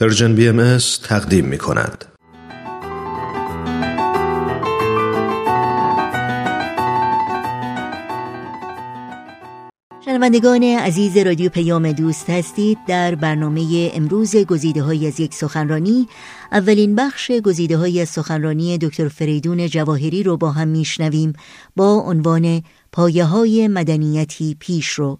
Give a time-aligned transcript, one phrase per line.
[0.00, 2.04] Persian BM تقدیم می کند.
[10.04, 16.08] شنوندگان عزیز رادیو پیام دوست هستید در برنامه امروز گزیده های از یک سخنرانی
[16.52, 21.32] اولین بخش گزیده های از سخنرانی دکتر فریدون جواهری رو با هم میشنویم
[21.76, 22.62] با عنوان
[22.96, 25.18] پایه های مدنیتی پیش رو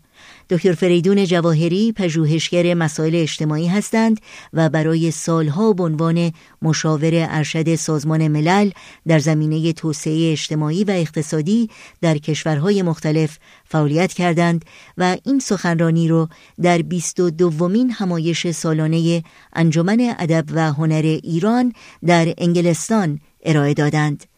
[0.51, 4.21] دکتر فریدون جواهری پژوهشگر مسائل اجتماعی هستند
[4.53, 8.71] و برای سالها به عنوان مشاور ارشد سازمان ملل
[9.07, 11.71] در زمینه توسعه اجتماعی و اقتصادی
[12.01, 14.65] در کشورهای مختلف فعالیت کردند
[14.99, 16.29] و این سخنرانی را
[16.63, 21.73] در بیست و دومین همایش سالانه انجمن ادب و هنر ایران
[22.07, 24.36] در انگلستان ارائه دادند.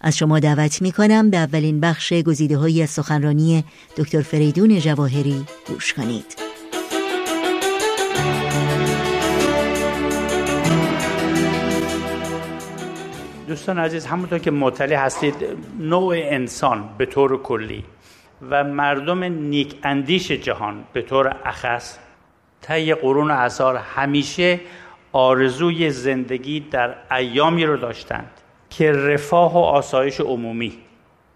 [0.00, 3.64] از شما دعوت می کنم به اولین بخش گزیده های از سخنرانی
[3.96, 6.36] دکتر فریدون جواهری گوش کنید.
[13.48, 15.34] دوستان عزیز همونطور که مطلع هستید
[15.78, 17.84] نوع انسان به طور کلی
[18.50, 21.98] و مردم نیک اندیش جهان به طور اخص
[22.62, 24.60] طی قرون اثار همیشه
[25.12, 28.39] آرزوی زندگی در ایامی رو داشتند
[28.70, 30.72] که رفاه و آسایش عمومی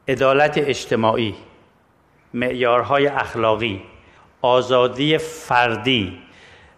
[0.08, 1.34] عدالت اجتماعی
[2.34, 3.82] معیارهای اخلاقی
[4.42, 6.18] آزادی فردی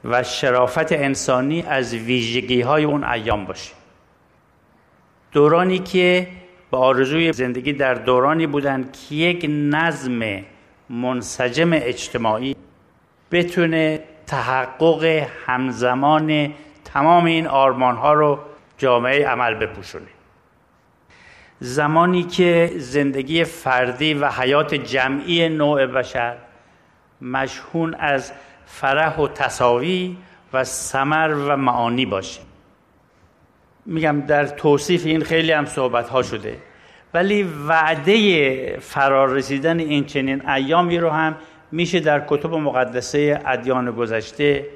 [0.05, 3.73] و شرافت انسانی از ویژگی های اون ایام باشه.
[5.33, 6.29] دورانی که
[6.71, 10.43] به آرزوی زندگی در دورانی بودند که یک نظم
[10.91, 12.57] منسجم اجتماعی
[13.31, 18.39] بتونه تحقق همزمان تمام این آرمان ها رو
[18.79, 20.16] جامعه عمل بپوشونه.
[21.61, 26.37] زمانی که زندگی فردی و حیات جمعی نوع بشر
[27.21, 28.33] مشهون از
[28.67, 30.17] فرح و تصاوی
[30.53, 32.41] و سمر و معانی باشه.
[33.87, 36.57] میگم در توصیف این خیلی هم صحبت ها شده.
[37.15, 41.37] ولی وعده فرار رسیدن این چنین ایامی رو هم
[41.73, 44.67] میشه در کتب مقدسه ادیان گذشته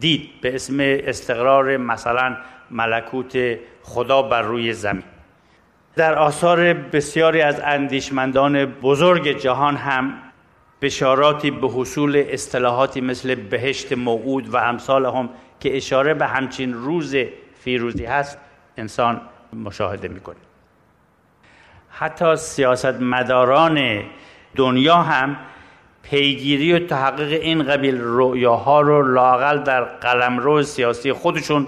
[0.00, 2.36] دید به اسم استقرار مثلا
[2.70, 5.04] ملکوت خدا بر روی زمین.
[5.98, 10.14] در آثار بسیاری از اندیشمندان بزرگ جهان هم
[10.82, 15.28] بشاراتی به حصول اصطلاحاتی مثل بهشت موعود و امثال هم
[15.60, 17.16] که اشاره به همچین روز
[17.60, 18.38] فیروزی هست
[18.76, 19.20] انسان
[19.64, 20.36] مشاهده می‌کنه.
[21.90, 24.02] حتی سیاست مداران
[24.56, 25.36] دنیا هم
[26.02, 31.66] پیگیری و تحقیق این قبیل رؤیاها رو لاقل در قلمرو سیاسی خودشون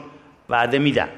[0.48, 1.08] وعده میدن.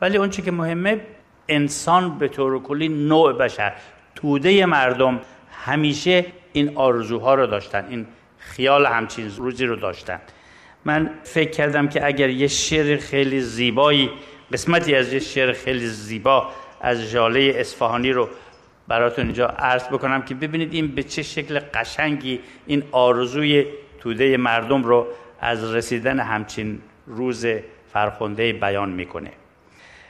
[0.00, 1.00] ولی اون که مهمه
[1.48, 3.72] انسان به طور کلی نوع بشر.
[4.14, 5.20] توده مردم
[5.64, 8.06] همیشه این آرزوها رو داشتن این
[8.38, 10.20] خیال همچین روزی رو داشتن.
[10.84, 14.10] من فکر کردم که اگر یه شعر خیلی زیبایی
[14.52, 16.48] قسمتی از یه شعر خیلی زیبا
[16.80, 18.28] از جاله اصفهانی رو
[18.88, 23.66] براتون اینجا عرض بکنم که ببینید این به چه شکل قشنگی این آرزوی
[24.00, 25.06] توده مردم رو
[25.40, 27.46] از رسیدن همچین روز
[27.92, 29.30] فرخنده بیان می‌کنه.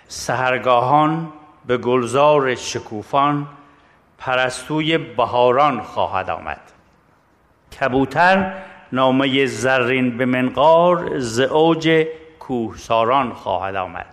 [0.09, 1.33] سهرگاهان
[1.67, 3.47] به گلزار شکوفان
[4.19, 6.61] پرستوی بهاران خواهد آمد.
[7.81, 8.53] کبوتر
[8.93, 12.07] نامه زرین به منقار ز اوج
[12.39, 14.07] کوهساران خواهد آمد.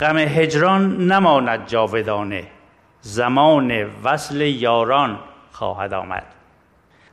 [0.00, 2.46] غم هجران نماند جاودانه
[3.00, 3.70] زمان
[4.04, 5.18] وصل یاران
[5.52, 6.26] خواهد آمد.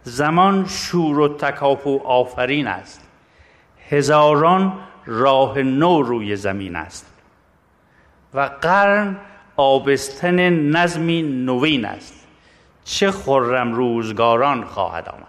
[0.04, 3.08] زمان شور و تکاپو آفرین است
[3.90, 4.74] هزاران
[5.06, 7.15] راه نو روی زمین است.
[8.36, 9.18] و قرن
[9.58, 12.28] آبستن نظمی نوین است.
[12.84, 15.26] چه خرم روزگاران خواهد آمد؟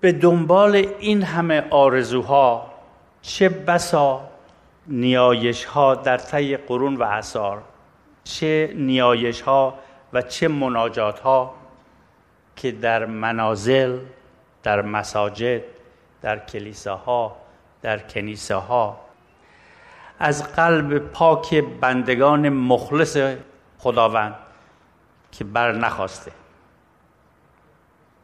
[0.00, 2.72] به دنبال این همه آرزوها
[3.22, 4.20] چه بسا
[4.86, 7.62] نیایش ها در طی قرون و اثار
[8.24, 9.74] چه نیایش ها
[10.12, 11.54] و چه مناجات ها
[12.56, 13.98] که در منازل
[14.62, 15.62] در مساجد
[16.22, 17.36] در کلیساها
[17.82, 19.00] در کنیسه ها
[20.18, 23.16] از قلب پاک بندگان مخلص
[23.78, 24.34] خداوند
[25.32, 26.32] که بر نخواسته.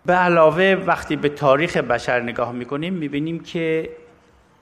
[0.06, 3.90] به علاوه وقتی به تاریخ بشر نگاه می‌کنیم می‌بینیم که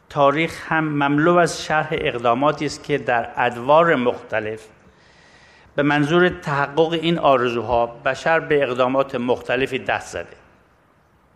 [0.09, 4.67] تاریخ هم مملو از شرح اقداماتی است که در ادوار مختلف
[5.75, 10.37] به منظور تحقق این آرزوها بشر به اقدامات مختلفی دست زده.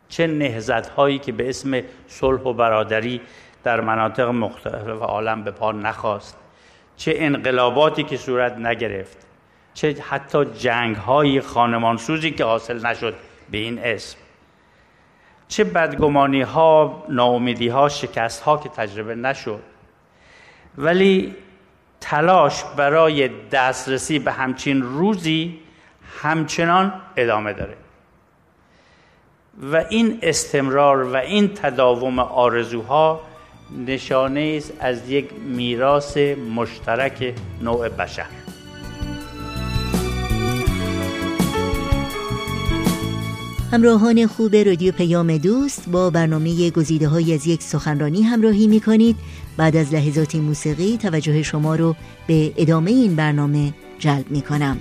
[0.08, 3.20] چه نهزت هایی که به اسم صلح و برادری
[3.64, 6.37] در مناطق مختلف عالم به پا نخواست.
[6.96, 9.26] چه انقلاباتی که صورت نگرفت
[9.75, 13.14] چه حتی جنگ های خانمانسوزی که حاصل نشد
[13.50, 14.19] به این اسم.
[15.49, 19.61] چه بدگمانی ها ناامیدی ها شکست ها که تجربه نشد.
[20.78, 21.34] ولی
[22.00, 25.58] تلاش برای دسترسی به همچین روزی
[26.22, 27.76] همچنان ادامه داره.
[29.62, 33.20] و این استمرار و این تداوم آرزوها
[33.87, 36.17] نشانه است از یک میراث
[36.56, 38.26] مشترک نوع بشر.
[43.73, 49.17] همراهان خوب رادیو پیام دوست با برنامه گزیده های از یک سخنرانی همراهی می کنید
[49.56, 51.97] بعد از لحظات موسیقی توجه شما رو
[52.27, 54.81] به ادامه این برنامه جلب می کنم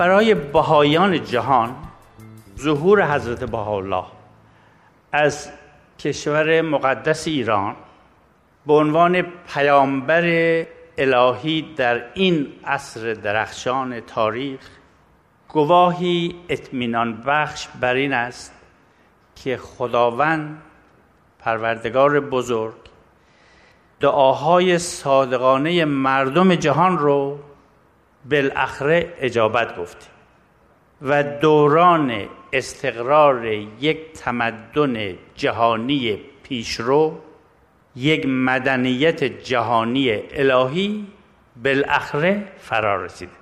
[0.00, 1.76] برای بهایان جهان
[2.58, 4.04] ظهور حضرت بهاءالله
[5.12, 5.50] از
[5.98, 7.76] کشور مقدس ایران
[8.66, 10.22] به عنوان پیامبر
[10.98, 14.60] الهی در این عصر درخشان تاریخ
[15.48, 18.54] گواهی اطمینان بخش بر این است
[19.36, 20.62] که خداوند
[21.38, 22.74] پروردگار بزرگ
[24.00, 27.38] دعاهای صادقانه مردم جهان رو
[28.24, 30.06] بالاخره اجابت گفته
[31.02, 33.46] و دوران استقرار
[33.80, 37.18] یک تمدن جهانی پیشرو
[37.96, 41.06] یک مدنیت جهانی الهی
[41.64, 43.32] بالاخره فرا رسیده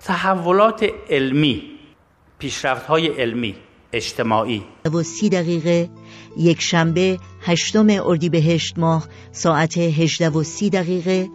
[0.00, 1.78] تحولات علمی
[2.38, 3.56] پیشرفت های علمی
[3.92, 4.62] اجتماعی.
[4.92, 5.90] و سی دقیقه
[6.36, 11.28] یک شنبه هشتم اردیبهشت ماه ساعت هجده و سی دقیقه.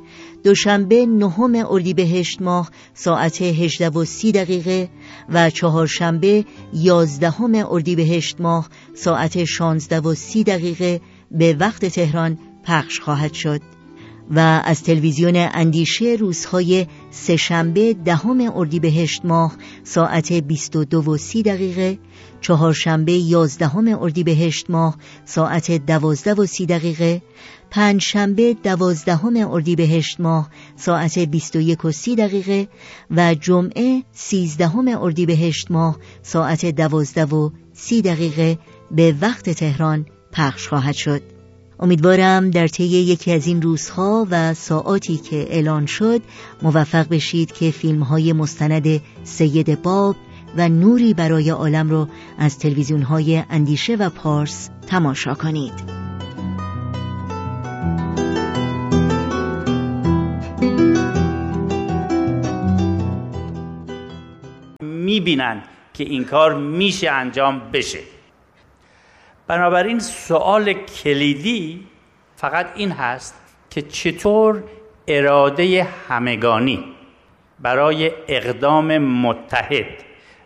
[0.43, 4.89] دوشنبه نهم اردیبهشت ماه ساعت هجده و سی دقیقه.
[5.29, 11.01] و چهارشنبه یازدهم اردیبهشت ماه ساعت شانزده و سی دقیقه.
[11.31, 13.61] به وقت تهران پخش خواهد شد.
[14.31, 21.99] و از تلویزیون اندیشه روزهای سهشنبه دهم اردیبهشت ماه ساعت 22 و 30 دقیقه
[22.41, 27.21] چهارشنبه یازدهم اردیبهشت ماه ساعت 12 و 30 دقیقه
[27.69, 32.67] پنجشنبه دوازدهم اردیبهشت ماه ساعت 21 و 30 دقیقه
[33.11, 38.59] و جمعه سیزدهم اردیبهشت ماه ساعت 12 و 30 دقیقه
[38.91, 41.32] به وقت تهران پخش خواهد شد.
[41.83, 46.21] امیدوارم در طی یکی از این روزها و ساعاتی که اعلان شد
[46.61, 50.15] موفق بشید که فیلم های مستند سید باب
[50.57, 52.07] و نوری برای عالم رو
[52.37, 55.73] از تلویزیون های اندیشه و پارس تماشا کنید.
[64.81, 65.63] می‌بینن
[65.93, 67.99] که این کار میشه انجام بشه.
[69.47, 71.87] بنابراین سوال کلیدی
[72.35, 74.63] فقط این هست که چطور
[75.07, 76.83] اراده همگانی
[77.59, 80.03] برای اقدام متحد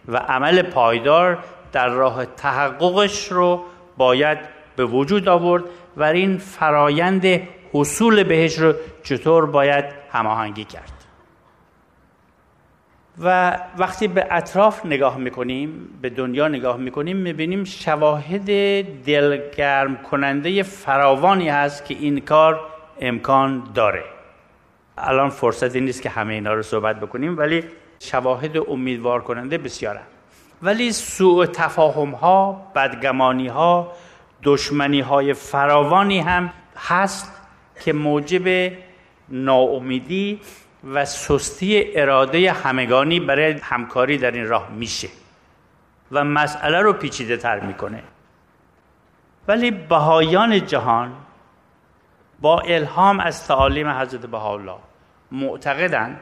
[0.08, 1.38] و عمل پایدار
[1.72, 3.64] در راه تحققش رو
[3.98, 4.38] باید
[4.76, 5.64] به وجود آورد
[5.98, 7.26] و این فرایند
[7.74, 8.74] حصول بهش رو
[9.04, 10.97] چطور باید هماهنگی کرد.
[13.20, 18.46] و وقتی به اطراف نگاه می‌کنیم به دنیا نگاه می‌کنیم می‌بینیم شواهد
[19.06, 22.60] دلگرم کننده فراوانی هست که این کار
[23.02, 24.04] امکان داره.
[24.98, 27.64] الان فرصتی نیست که همه اینا رو صحبت بکنیم ولی
[28.00, 30.02] شواهد امیدوار کننده بسیاره.
[30.62, 33.92] ولی سوء تفاهم ها بدگمانی ها
[34.44, 37.32] دشمنی های فراوانی هم هست
[37.86, 38.74] که موجب
[39.30, 40.40] ناامیدی
[40.84, 45.10] و سستی اراده همگانی برای همکاری در این راه میشه
[46.12, 48.04] و مسئله رو پیچیده تر می‌کنه.
[49.48, 51.14] ولی بهایان جهان
[52.42, 54.78] با الهام از تعالیم حضرت بهاءالله
[55.32, 56.20] معتقدند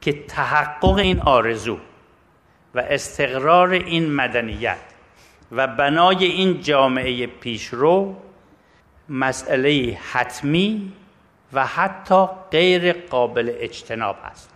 [0.00, 1.78] که تحقق این آرزو
[2.74, 4.78] و استقرار این مدنیت
[5.52, 8.16] و بنای این جامعه پیشرو
[9.08, 10.92] مسئله حتمی
[11.52, 14.50] و حتی غیر قابل اجتناب است.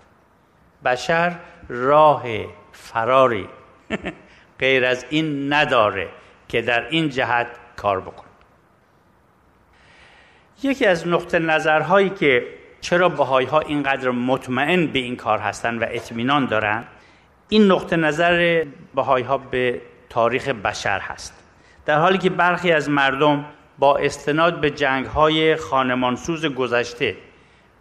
[0.85, 1.37] بشر
[1.69, 2.25] راه
[2.73, 3.49] فراری
[4.61, 6.09] غیر از این نداره
[6.49, 8.27] که در این جهت کار بکنه.
[10.63, 12.47] یکی از نقطه نظرهایی که
[12.81, 16.85] چرا بهایی ها اینقدر مطمئن به این کار هستند و اطمینان دارن
[17.49, 21.35] این نقطه نظر بهایی ها به تاریخ بشر هست.
[21.87, 23.45] در حالی که برخی از مردم
[23.79, 27.17] با استناد به جنگ های خانمانسوز گذشته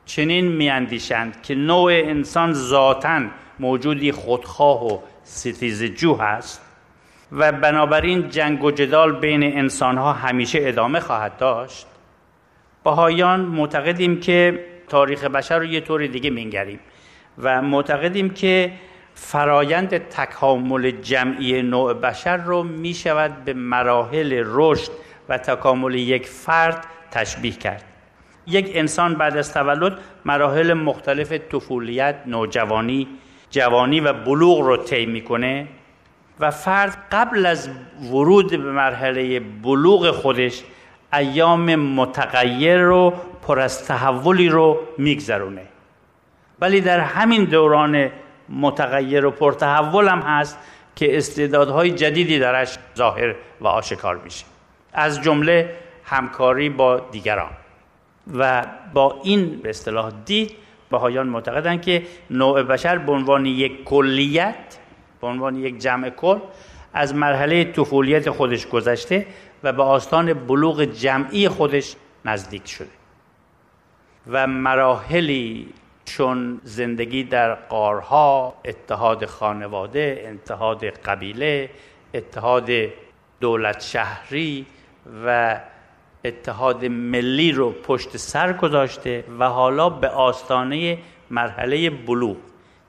[0.05, 3.21] چنین میاندیشند که نوع انسان ذاتا
[3.59, 6.61] موجودی خودخواه و ستیز جو هست
[7.31, 11.87] و بنابراین جنگ و جدال بین انسان ها همیشه ادامه خواهد داشت.
[12.83, 16.79] بهایان معتقدیم که تاریخ بشر رو یه طور دیگه مینگریم
[17.37, 18.71] و معتقدیم که
[19.13, 24.91] فرایند تکامل جمعی نوع بشر رو می شود به مراحل رشد
[25.29, 27.83] و تکامل یک فرد تشبیه کرد.
[28.47, 33.07] یک انسان بعد از تولد مراحل مختلف طفولیت، نوجوانی،
[33.49, 35.67] جوانی و بلوغ رو طی می‌کنه
[36.39, 37.69] و فرد قبل از
[38.11, 40.63] ورود به مرحله بلوغ خودش
[41.13, 45.61] ایام متغیر رو پر از تحولی رو میگذرونه.
[46.61, 48.09] ولی در همین دوران
[48.49, 50.59] متغیر و پرتحول هم هست
[50.95, 54.45] که استعدادهای جدیدی درش ظاهر و آشکار میشه.
[54.95, 57.51] از جمله همکاری با دیگران.
[58.33, 60.51] و با این به اصطلاح دید
[60.91, 64.77] بهایان معتقدند که نوع بشر به عنوان یک کلیت
[65.21, 66.39] به عنوان یک جمع کل
[66.93, 69.25] از مرحله طفولیت خودش گذشته
[69.63, 72.89] و به آستان بلوغ جمعی خودش نزدیک شده.
[74.31, 75.73] و مراحلی
[76.05, 81.69] چون زندگی در قارها اتحاد خانواده اتحاد قبیله
[82.13, 82.69] اتحاد
[83.39, 84.65] دولت شهری
[85.25, 85.59] و
[86.25, 90.97] اتحاد ملی رو پشت سر گذاشته و حالا به آستانه
[91.31, 92.37] مرحله بلوغ.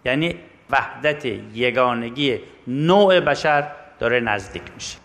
[0.04, 0.34] یعنی
[0.70, 3.66] وحدت یگانگی نوع بشر
[3.98, 4.98] داره نزدیک میشه.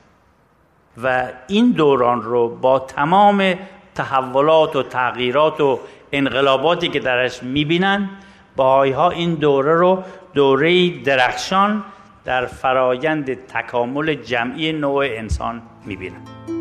[1.04, 3.56] و این دوران رو با تمام
[3.96, 5.80] تحولات و تغییرات و
[6.12, 8.10] انقلاباتی که درش می‌بینن
[8.56, 10.04] باهای ها این دوره رو
[10.34, 11.84] دوره درخشان
[12.26, 16.61] در فرایند تکامل جمعی نوع انسان می‌بینن.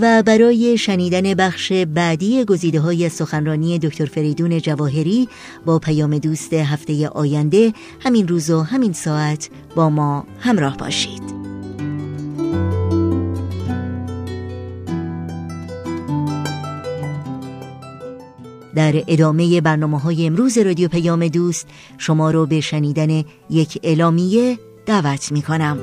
[0.00, 5.28] و برای شنیدن بخش بعدی گزیده های سخنرانی دکتر فریدون جواهری
[5.64, 11.22] با پیام دوست هفته آینده همین روز و همین ساعت با ما همراه باشید
[18.74, 21.66] در ادامه برنامه های امروز رادیو پیام دوست
[21.98, 25.78] شما رو به شنیدن یک اعلامیه دعوت می کنم.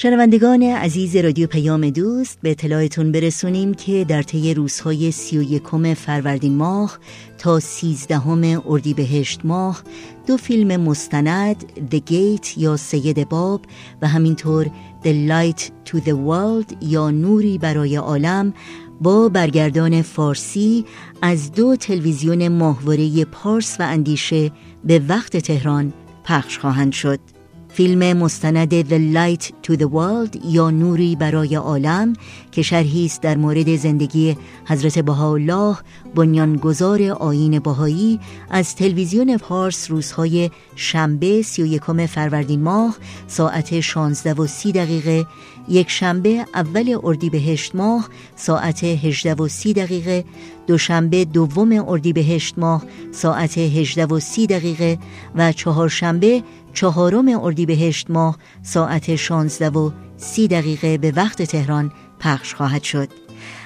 [0.00, 5.94] شنوندگان عزیز رادیو پیام دوست به اطلاعتون برسونیم که در طی روزهای سی و یکم
[5.94, 6.98] فروردین ماه
[7.38, 9.82] تا سیزدهم اردیبهشت ماه
[10.26, 13.60] دو فیلم مستند The Gate یا سید باب
[14.02, 14.70] و همینطور
[15.04, 18.54] The Light to the World یا نوری برای عالم
[19.00, 20.84] با برگردان فارسی
[21.22, 24.50] از دو تلویزیون ماهواره پارس و اندیشه
[24.84, 25.92] به وقت تهران
[26.24, 27.37] پخش خواهند شد.
[27.68, 32.12] فیلم مستند The Light to the World یا نوری برای عالم
[32.52, 35.76] که شرحی است در مورد زندگی حضرت بهاءالله
[36.14, 38.20] بنیانگذار آیین بهایی
[38.50, 42.96] از تلویزیون پارس روزهای شنبه 31 فروردین ماه
[43.26, 45.26] ساعت 16 و 30 دقیقه
[45.68, 50.24] یک شنبه اول اردیبهشت ماه ساعت 18 و 30 دقیقه
[50.66, 54.98] دوشنبه دوم اردیبهشت ماه ساعت 18 و 30 دقیقه
[55.34, 62.82] و چهارشنبه چهارم اردیبهشت ماه ساعت 16 و 30 دقیقه به وقت تهران پخش خواهد
[62.82, 63.08] شد.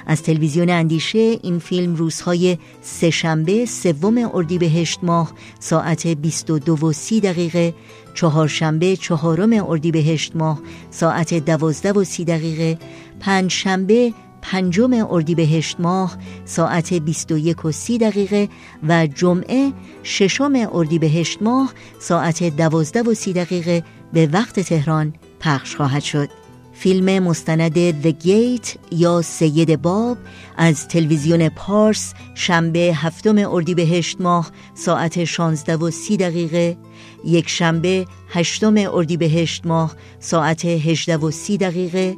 [0.07, 7.75] از تلویزیون اندیشه این فیلم روزهای سهشنبه سوم اردیبهشت ماه ساعت 22 و 30 دقیقه
[8.15, 12.79] چهارشنبه چهارم اردیبهشت ماه ساعت 12 و 30 دقیقه
[13.21, 18.49] پنجشنبه پنجم اردیبهشت ماه ساعت 21 و 30 دقیقه
[18.89, 19.73] و جمعه
[20.03, 26.29] ششم اردیبهشت ماه ساعت 12 و 30 دقیقه به وقت تهران پخش خواهد شد.
[26.73, 30.19] فیلم مستند The Gate یا سید باب
[30.57, 36.77] از تلویزیون پارس شنبه هفتم اردیبهشت ماه ساعت 16 و 30 دقیقه
[37.25, 42.17] یک شنبه هشتم اردیبهشت ماه ساعت 18 و 30 دقیقه.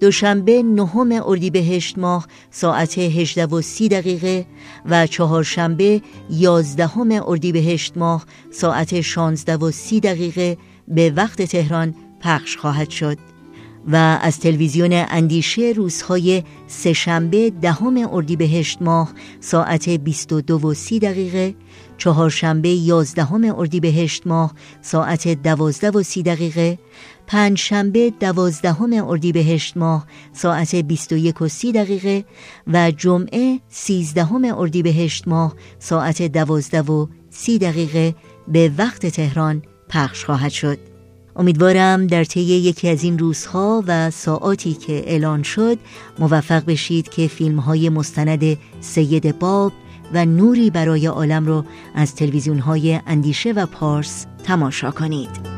[0.00, 4.46] دوشنبه نهم اردیبهشت ماه ساعت 18 و 30 دقیقه.
[4.86, 10.58] و چهارشنبه یازدهم اردیبهشت ماه ساعت 16 و 30 دقیقه.
[10.88, 13.35] به وقت تهران پخش خواهد شد.
[13.86, 21.54] و از تلویزیون اندیشه روزهای سهشنبه دهم اردیبهشت ماه ساعت 22 و 30 دقیقه
[21.98, 26.78] چهارشنبه یازدهم اردیبهشت ماه ساعت 12 و 30 دقیقه
[27.26, 32.24] پنجشنبه دوازدهم اردیبهشت ماه ساعت 21 و 30 دقیقه
[32.66, 38.14] و جمعه سیزدهم اردیبهشت ماه ساعت 12 و 30 دقیقه
[38.48, 40.95] به وقت تهران پخش خواهد شد.
[41.38, 45.78] امیدوارم در طی یکی از این روزها و ساعاتی که اعلان شد
[46.18, 49.72] موفق بشید که فیلم های مستند سید باب
[50.12, 51.64] و نوری برای عالم رو
[51.94, 55.55] از تلویزیون های اندیشه و پارس تماشا کنید.